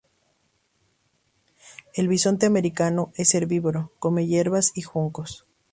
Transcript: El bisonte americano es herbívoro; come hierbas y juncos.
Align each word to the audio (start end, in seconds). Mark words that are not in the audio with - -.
El 1.93 2.07
bisonte 2.07 2.47
americano 2.47 3.11
es 3.17 3.35
herbívoro; 3.35 3.91
come 3.99 4.25
hierbas 4.25 4.71
y 4.73 4.81
juncos. 4.81 5.45